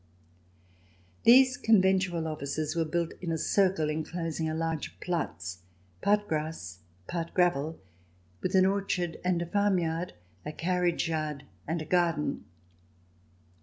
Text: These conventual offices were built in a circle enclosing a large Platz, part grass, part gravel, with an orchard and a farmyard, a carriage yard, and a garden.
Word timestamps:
These 1.25 1.57
conventual 1.57 2.27
offices 2.27 2.75
were 2.75 2.85
built 2.85 3.13
in 3.21 3.31
a 3.31 3.37
circle 3.37 3.87
enclosing 3.87 4.49
a 4.49 4.55
large 4.55 4.99
Platz, 4.99 5.59
part 6.01 6.27
grass, 6.27 6.79
part 7.05 7.35
gravel, 7.35 7.79
with 8.41 8.55
an 8.55 8.65
orchard 8.65 9.19
and 9.23 9.39
a 9.43 9.45
farmyard, 9.45 10.13
a 10.43 10.53
carriage 10.53 11.07
yard, 11.07 11.43
and 11.67 11.83
a 11.83 11.85
garden. 11.85 12.45